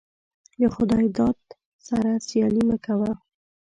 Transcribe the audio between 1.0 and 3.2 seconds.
داده سره سيالي مه کوه.